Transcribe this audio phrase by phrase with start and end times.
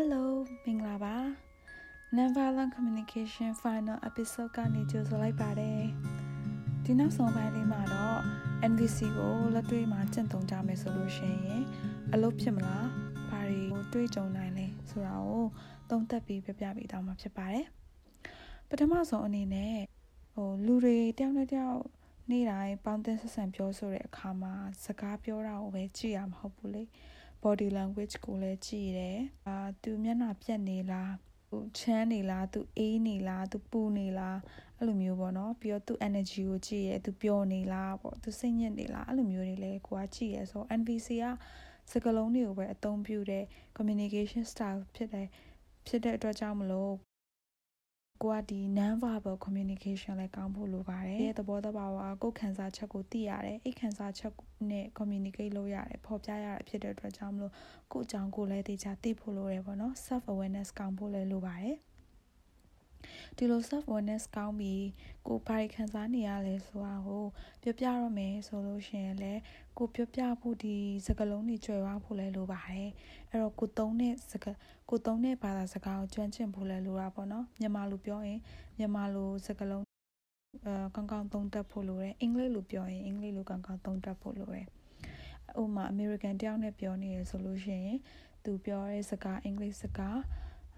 [0.00, 0.24] Hello
[0.64, 1.16] မင်္ဂလာပါ
[2.16, 5.82] Nonviolent Communication Final Episode ကနေကြိုဆိုလိုက်ပါတယ်
[6.84, 8.20] ဒီနောက်ဆုံးပိုင်းလေးမှာတော့
[8.70, 11.64] NVC ကိုလက်တွေ့မှာကျင့်သုံးကြမယ်ဆိုလို့ရှိရင်
[12.12, 12.86] အလုပ်ဖြစ်မလား
[13.28, 15.44] ဘာတွေကိုတွေးကြုံနိုင်လဲဆိုတာကို
[15.90, 17.66] သုံးသပ်ပြီးပြပြပေးတော့မှာဖြစ်ပါတယ်
[18.68, 19.76] ပထမဆုံးအနေနဲ့
[20.34, 21.80] ဟိုလူတွေတယောက်နဲ့တယောက်
[22.30, 24.54] နေ့တိုင်းပေါင်းတင်ဆက်ဆံပြောဆိုတဲ့အခါမှာ
[24.84, 26.84] စကားပြောတာကိုပဲကြည့်ရမှာမဟုတ်ဘူးလေ
[27.42, 31.12] body language ကိုလည်းကြည့်တယ်အာသူမျက်နှာပြက်နေလား
[31.50, 34.38] သူချမ်းနေလားသူအေးနေလားသူပူနေလား
[34.78, 41.24] အဲ့လိုမျိုးပေါ့နော်ပြီးတော့သူ energy ကိုကြည့်ရဲသူပျော်နေလားပေါ့သူစိတ်ညစ်နေလားအဲ့လိုမျိုးတွေလည်းကိုကကြည့်ရဲဆို NVC က
[41.90, 43.44] စကလုံးတွေကိုပဲအသုံးပြုတဲ့
[43.76, 45.28] communication style ဖြစ်တယ်
[45.86, 46.92] ဖြစ်တဲ့အတွက်ကြောင့်မလို့
[48.22, 54.32] ကိုကဒီ non verbal communication လည်းကောင်းဖို့လိုပါတယ်။သဘောတဘာဝကိုခံစားချက်ကိုသိရတယ်။အိတ်ခံစားချက်
[54.70, 57.52] နဲ့ communicate လုပ်ရတယ်။ဖော်ပြရတာဖြစ်တဲ့အတွက်ကြောင့်မလို့
[57.92, 61.76] ကိုအကြောင်းကိုလည်းသိချသိဖို့လိုတယ်ပေါ့နော်။ self awareness ကောင်းဖို့လည်းလိုပါတယ်။
[63.36, 64.86] ဒီလို self awareness ကောင်းပြီး
[65.26, 67.24] ကိုဘာတွေခံစားနေရလဲဆိုတာကို
[67.62, 69.40] ပြောပြရမယ်ဆိုလို့ရှိရင်လည်း
[69.78, 72.90] ကိုပြောပြဖို့ဒီစကားလုံးတွေကြွယ်ဝဖို့လည်းလိုပါတယ်
[73.30, 74.56] အဲ့တော့ကိုသုံးတဲ့စကား
[74.90, 78.40] ကိုသုံးတဲ့ဘာသာစကားကိုကျွမ်းကျင်ဖို့လည်းလိုတာပေါ့နော်မြန်မာလိုပြောရင်
[78.78, 79.84] မြန်မာလိုစကားလုံး
[80.64, 84.66] အဲကောင်းကောင်းသုံးတတ်ဖို့လိုတယ်အင်္ဂလိပ်လိုပြောရင်အင်္ဂလိပ်လိုကောင်းကောင်းသုံးတတ်ဖို့လိုတယ်
[85.60, 87.98] ဥပမာအမေရိကန်တယောက်နဲ့ပြောနေရဆိုလို့ရှိရင်
[88.44, 90.18] သူပြောတဲ့စကားအင်္ဂလိပ်စကား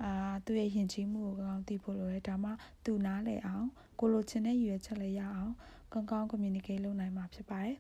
[0.02, 0.12] အာ
[0.46, 2.50] သူ့ရဲ့ယဉ်ကျေးမှုကိုကောင်းသိဖို့လိုတယ်ဒါမှ
[2.84, 3.66] သူနားလည်အောင်
[4.00, 5.54] ကိုလိုချင်တဲ့ရည်ရွယ်ချက်လည်းရအောင်
[5.92, 7.76] ကောင်းကောင်း communicate လုပ်နိုင်မှာဖြစ်ပါတယ်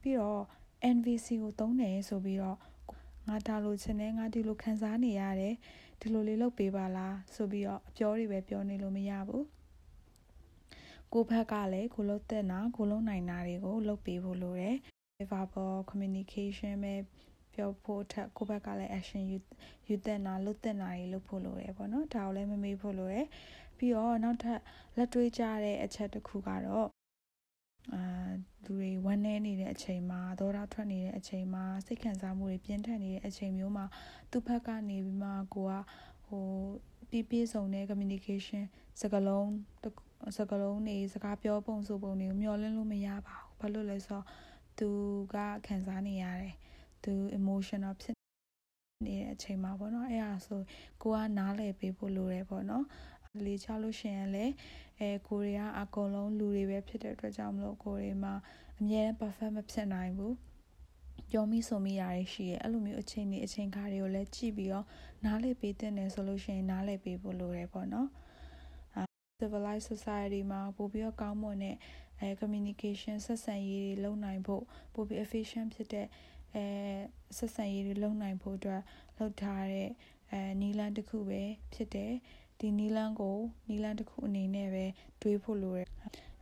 [0.00, 0.42] ပြီးတော့
[0.96, 2.58] NVC ကိုသုံးတယ်ဆိုပြီးတော့
[3.28, 5.54] ငါဒါလိုချင်တယ်ငါဒီလိုခံစားနေရတယ်
[6.00, 9.44] ဒီလိုလေးလုပ်ပေးပါလားဆိုပြီးတော့အပြောတွေပဲပြောနေလို့မရဘူး
[11.12, 14.76] ကိုဘက်ကလည်းကိုလုံးတဲ့နာကိုလုံးနိုင်တာတွေကိုလုပ်ပေးဖို့လိုတယ်
[15.30, 16.94] verbal communication ပဲ
[17.54, 19.38] ပြောဖို့ထက်ကိုယ့်ဘက်ကလည်း action ယူ
[19.88, 23.26] ယူတဲ့နာလုပ်တဲ့နာတွေလုပ်ဖို့လိုတယ်ပေါ့နော်ဒါကိုလည်းမမေ့ဖို့လိုတယ်
[23.78, 24.60] ပြီးတော့နောက်ထပ်
[24.96, 26.88] လက်တွေးကြတဲ့အချက်တစ်ခုကတော့
[27.94, 28.30] အာ
[28.64, 33.84] လူတွေဝမ်းနည်းနေတဲ့အချိန်မှာဒေါသထွက်နေတဲ့အချိန်မှာစိတ်ခံစားမှုတွေပြင်းထန်နေတဲ့အချိန်မျိုးမှာ
[34.30, 35.72] သူ့ဘက်ကနေပြီးမှကိုက
[36.26, 36.44] ဟို
[37.10, 38.62] ပြပြဆုံးတဲ့ communication
[39.00, 39.48] စကားလုံး
[40.36, 44.24] စကားလုံးတွေစကားပြောပုံဆိုပုံတွေကိုမျှော်လင့်လို့မရပါဘူးဘာလို့လဲဆိုတော့
[44.78, 44.88] သူ
[45.34, 45.36] က
[45.66, 46.54] ခံစားနေရတယ်
[47.04, 48.16] သူ emotional ဖြစ်
[49.06, 50.60] နေတဲ့အချိန်မှာပေါ့နော်အဲ့ဒါဆို
[51.02, 52.84] ကိုကနားလည်ပေးဖို့လိုတယ်ပေါ့နော်
[53.46, 54.52] လေးချလို့ရှိရင်လည်း
[54.98, 58.34] အဲကိုရီးယားအကုန်လုံးလူတွေပဲဖြစ်တဲ့အတွက်ကြောင့်မလို့ကိုရီးမှာ
[58.78, 60.34] အမြဲတမ်း perfect မဖြစ်နိုင်ဘူး
[61.30, 64.86] ပြောမိဆိုမိရတယ်ရှိရဲ့အဲ့လိုမျိုးအချိန်တွေအချိန်ခါတွေကိုလည်းကြည့်ပြီးတော့
[65.24, 68.08] နားလည်ပေးတဲ့နယ်ဆိုလို့ရှိရင်နားလည်ပေးဖို့လိုတယ်ပေါ့နော်
[69.40, 71.76] civilized society မှာပို့ပြီးတော့ကောင်းမွန်တဲ့
[72.20, 74.62] အဲ communication ဆက်ဆံရေးတွေလုပ်နိုင်ဖို့
[74.94, 76.06] ပို့ပြီး efficient ဖြစ်တဲ့
[76.54, 76.66] အဲ
[77.36, 78.82] ဆက်ဆံရေးတွေလုပ်နိုင်ဖို့အတွက်
[79.18, 79.90] လုပ်ထားတဲ့
[80.30, 81.42] အဲနီလန်းတစ်ခုပဲ
[81.74, 82.12] ဖြစ်တယ်
[82.60, 84.84] ဒီနီလန်းကိုနီလန်းတစ်ခုအနေနဲ့ပဲ
[85.22, 85.88] တွေးဖို့လိုတယ်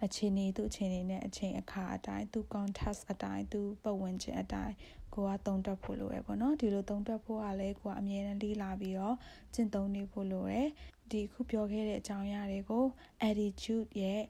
[0.04, 4.74] အခြေအနေသူ့အခြေအနေနဲ့အချိန်အခါအတိုင်းသူ context အတိုင်းသူပတ်ဝန်းကျင်အတိုင်း
[5.14, 9.16] ကိုကတုံတက်ဖို့လိုရယ်ပေါ့နော်ဒီလိုတုံတက်ဖို့ကလည်းကိုကအမြဲတမ်းလေးလာပြီးတော့
[9.54, 10.68] ကျင့်သုံးနေဖို့လိုရယ်
[11.10, 12.84] ဒီခုပြောခဲ့တဲ့အကြောင်းအရာတွေကို
[13.28, 14.20] attitude ရဲ့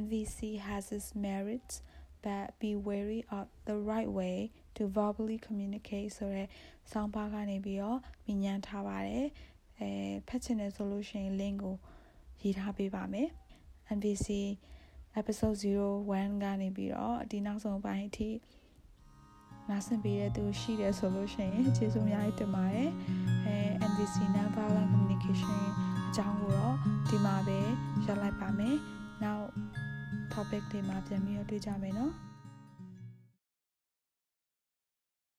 [0.00, 1.74] NVC has its merits
[2.24, 4.36] but be wary of the right way
[4.76, 6.44] to verbally communicate ဆိုရဲ
[6.90, 9.26] ဆောင်းပါးကနေပြီးတော့မြင်ညမ်းထားပါတယ်
[9.78, 9.90] အဲ
[10.28, 11.76] ဖတ်ချင်တယ်ဆိုလို့ရှိရင် link ကို
[12.42, 13.28] ရေးထားပေးပါမယ်
[13.96, 14.28] NVC
[15.20, 15.58] episode
[16.04, 18.30] 01ကနေပြီးတော့ဒီနောက်ဆုံးပိုင်းအထိ
[19.70, 22.90] နားဆင်ပေးတဲ့သူရှိတယ်ဆိုလို့ရှိရင်ကျေးဇူးအများကြီးတင်ပါတယ်
[23.46, 23.56] အဲ
[23.90, 25.58] NVC non-violent communication
[26.08, 26.76] အကြောင်းကိုတော့
[27.08, 27.58] ဒီမှာပဲ
[28.06, 28.76] ရပ်လိုက်ပါမယ်
[29.22, 29.46] နောက်
[30.38, 32.12] topic တွေမှာပြန်ပြီးတော့တွေ့ကြမယ်နော်